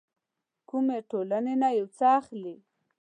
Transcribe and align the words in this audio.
کومې 0.69 0.99
ټولنې 1.09 1.53
نه 1.61 1.69
يو 1.77 1.87
څه 1.97 2.05
اخلي. 2.19 2.55